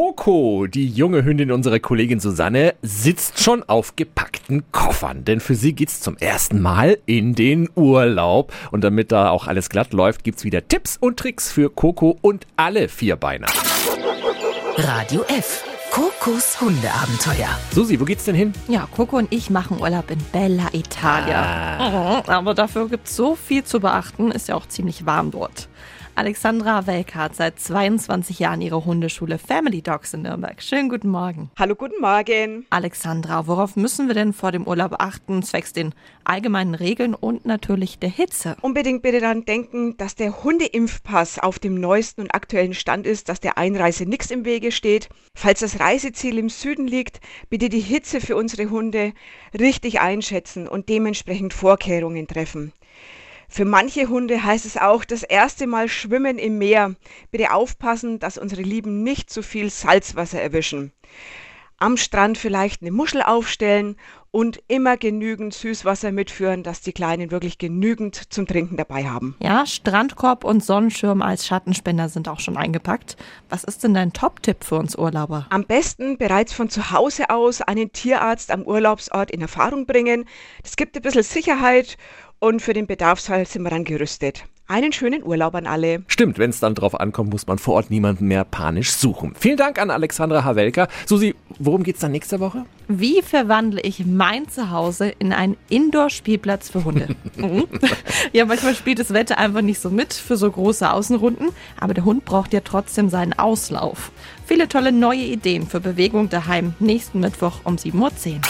Coco, 0.00 0.68
die 0.68 0.86
junge 0.86 1.24
Hündin 1.24 1.50
unserer 1.50 1.80
Kollegin 1.80 2.20
Susanne, 2.20 2.76
sitzt 2.82 3.40
schon 3.42 3.64
auf 3.64 3.96
gepackten 3.96 4.62
Koffern, 4.70 5.24
denn 5.24 5.40
für 5.40 5.56
sie 5.56 5.72
geht's 5.72 6.00
zum 6.00 6.16
ersten 6.18 6.60
Mal 6.60 6.98
in 7.06 7.34
den 7.34 7.68
Urlaub. 7.74 8.52
Und 8.70 8.84
damit 8.84 9.10
da 9.10 9.30
auch 9.30 9.48
alles 9.48 9.70
glatt 9.70 9.92
läuft, 9.92 10.22
gibt's 10.22 10.44
wieder 10.44 10.68
Tipps 10.68 10.98
und 10.98 11.16
Tricks 11.16 11.50
für 11.50 11.68
Coco 11.68 12.16
und 12.22 12.46
alle 12.54 12.88
Vierbeiner. 12.88 13.48
Radio 14.76 15.24
F. 15.36 15.64
Kokos 15.90 16.60
Hundeabenteuer. 16.60 17.48
Susi, 17.72 17.98
wo 17.98 18.04
geht's 18.04 18.24
denn 18.24 18.36
hin? 18.36 18.52
Ja, 18.68 18.86
Coco 18.94 19.16
und 19.16 19.32
ich 19.32 19.50
machen 19.50 19.80
Urlaub 19.80 20.12
in 20.12 20.20
Bella 20.30 20.68
Italia. 20.74 22.22
Mhm, 22.22 22.30
Aber 22.30 22.54
dafür 22.54 22.88
gibt's 22.88 23.16
so 23.16 23.34
viel 23.34 23.64
zu 23.64 23.80
beachten, 23.80 24.30
ist 24.30 24.46
ja 24.46 24.54
auch 24.54 24.68
ziemlich 24.68 25.06
warm 25.06 25.32
dort. 25.32 25.68
Alexandra 26.18 26.88
Welker 26.88 27.20
hat 27.20 27.36
seit 27.36 27.60
22 27.60 28.40
Jahren 28.40 28.60
ihre 28.60 28.84
Hundeschule 28.84 29.38
Family 29.38 29.82
Dogs 29.82 30.14
in 30.14 30.22
Nürnberg. 30.22 30.60
Schönen 30.60 30.88
guten 30.88 31.10
Morgen. 31.10 31.52
Hallo, 31.56 31.76
guten 31.76 32.00
Morgen. 32.00 32.66
Alexandra, 32.70 33.46
worauf 33.46 33.76
müssen 33.76 34.08
wir 34.08 34.14
denn 34.14 34.32
vor 34.32 34.50
dem 34.50 34.66
Urlaub 34.66 34.96
achten, 34.98 35.44
zwecks 35.44 35.72
den 35.72 35.94
allgemeinen 36.24 36.74
Regeln 36.74 37.14
und 37.14 37.46
natürlich 37.46 38.00
der 38.00 38.08
Hitze? 38.08 38.56
Unbedingt 38.62 39.02
bitte 39.02 39.20
daran 39.20 39.44
denken, 39.44 39.96
dass 39.96 40.16
der 40.16 40.42
Hundeimpfpass 40.42 41.38
auf 41.38 41.60
dem 41.60 41.76
neuesten 41.76 42.22
und 42.22 42.34
aktuellen 42.34 42.74
Stand 42.74 43.06
ist, 43.06 43.28
dass 43.28 43.38
der 43.38 43.56
Einreise 43.56 44.04
nichts 44.04 44.32
im 44.32 44.44
Wege 44.44 44.72
steht. 44.72 45.08
Falls 45.36 45.60
das 45.60 45.78
Reiseziel 45.78 46.38
im 46.38 46.48
Süden 46.48 46.88
liegt, 46.88 47.20
bitte 47.48 47.68
die 47.68 47.78
Hitze 47.78 48.20
für 48.20 48.34
unsere 48.34 48.70
Hunde 48.70 49.12
richtig 49.56 50.00
einschätzen 50.00 50.66
und 50.66 50.88
dementsprechend 50.88 51.54
Vorkehrungen 51.54 52.26
treffen. 52.26 52.72
Für 53.48 53.64
manche 53.64 54.08
Hunde 54.08 54.44
heißt 54.44 54.66
es 54.66 54.76
auch 54.76 55.04
das 55.04 55.22
erste 55.22 55.66
Mal 55.66 55.88
schwimmen 55.88 56.38
im 56.38 56.58
Meer. 56.58 56.94
Bitte 57.30 57.52
aufpassen, 57.52 58.18
dass 58.18 58.38
unsere 58.38 58.62
Lieben 58.62 59.02
nicht 59.02 59.30
zu 59.30 59.42
viel 59.42 59.70
Salzwasser 59.70 60.40
erwischen. 60.40 60.92
Am 61.80 61.96
Strand 61.96 62.38
vielleicht 62.38 62.82
eine 62.82 62.90
Muschel 62.90 63.22
aufstellen 63.22 63.96
und 64.32 64.60
immer 64.66 64.96
genügend 64.96 65.54
Süßwasser 65.54 66.10
mitführen, 66.10 66.64
dass 66.64 66.80
die 66.80 66.92
Kleinen 66.92 67.30
wirklich 67.30 67.56
genügend 67.56 68.32
zum 68.32 68.46
Trinken 68.46 68.76
dabei 68.76 69.04
haben. 69.04 69.36
Ja, 69.40 69.64
Strandkorb 69.64 70.42
und 70.42 70.62
Sonnenschirm 70.62 71.22
als 71.22 71.46
Schattenspender 71.46 72.08
sind 72.08 72.28
auch 72.28 72.40
schon 72.40 72.56
eingepackt. 72.56 73.16
Was 73.48 73.62
ist 73.62 73.84
denn 73.84 73.94
dein 73.94 74.12
Top-Tipp 74.12 74.64
für 74.64 74.76
uns 74.76 74.96
Urlauber? 74.96 75.46
Am 75.50 75.64
besten 75.64 76.18
bereits 76.18 76.52
von 76.52 76.68
zu 76.68 76.90
Hause 76.90 77.30
aus 77.30 77.62
einen 77.62 77.92
Tierarzt 77.92 78.50
am 78.50 78.62
Urlaubsort 78.62 79.30
in 79.30 79.40
Erfahrung 79.40 79.86
bringen. 79.86 80.26
Das 80.62 80.76
gibt 80.76 80.96
ein 80.96 81.02
bisschen 81.02 81.22
Sicherheit 81.22 81.96
und 82.38 82.62
für 82.62 82.72
den 82.72 82.86
Bedarfsfall 82.86 83.46
sind 83.46 83.62
wir 83.62 83.70
dann 83.70 83.84
gerüstet. 83.84 84.44
Einen 84.70 84.92
schönen 84.92 85.24
Urlaub 85.24 85.54
an 85.54 85.66
alle. 85.66 86.02
Stimmt, 86.08 86.36
wenn 86.36 86.50
es 86.50 86.60
dann 86.60 86.74
drauf 86.74 87.00
ankommt, 87.00 87.30
muss 87.30 87.46
man 87.46 87.56
vor 87.56 87.76
Ort 87.76 87.90
niemanden 87.90 88.26
mehr 88.28 88.44
panisch 88.44 88.92
suchen. 88.92 89.34
Vielen 89.40 89.56
Dank 89.56 89.80
an 89.80 89.90
Alexandra 89.90 90.44
Havelka. 90.44 90.88
Susi, 91.06 91.34
worum 91.58 91.84
geht's 91.84 92.00
dann 92.00 92.12
nächste 92.12 92.38
Woche? 92.38 92.66
Wie 92.86 93.22
verwandle 93.22 93.80
ich 93.80 94.04
mein 94.04 94.46
Zuhause 94.50 95.08
in 95.08 95.32
einen 95.32 95.56
Indoor-Spielplatz 95.70 96.68
für 96.68 96.84
Hunde? 96.84 97.08
Mhm. 97.38 97.68
ja, 98.32 98.44
manchmal 98.46 98.74
spielt 98.74 98.98
das 98.98 99.14
Wetter 99.14 99.38
einfach 99.38 99.62
nicht 99.62 99.80
so 99.80 99.90
mit 99.90 100.12
für 100.12 100.36
so 100.36 100.50
große 100.50 100.90
Außenrunden, 100.90 101.50
aber 101.78 101.94
der 101.94 102.04
Hund 102.04 102.24
braucht 102.24 102.52
ja 102.52 102.60
trotzdem 102.60 103.08
seinen 103.10 103.32
Auslauf. 103.32 104.10
Viele 104.44 104.66
tolle 104.66 104.90
neue 104.90 105.20
Ideen 105.20 105.68
für 105.68 105.78
Bewegung 105.78 106.28
daheim 106.28 106.74
nächsten 106.80 107.20
Mittwoch 107.20 107.60
um 107.62 107.76
7.10 107.76 108.34
Uhr. 108.34 108.40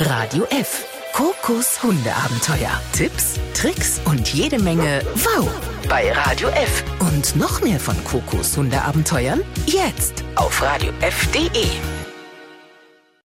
Radio 0.00 0.44
F. 0.50 0.93
Kokos 1.14 1.80
Hundeabenteuer. 1.80 2.80
Tipps, 2.92 3.34
Tricks 3.54 4.00
und 4.04 4.34
jede 4.34 4.58
Menge 4.58 5.00
Wow 5.14 5.48
bei 5.88 6.10
Radio 6.10 6.48
F. 6.48 6.82
Und 6.98 7.36
noch 7.36 7.60
mehr 7.60 7.78
von 7.78 7.94
Kokos 8.02 8.56
Hundeabenteuern 8.56 9.40
jetzt 9.64 10.24
auf 10.34 10.60
radiof.de. 10.60 11.93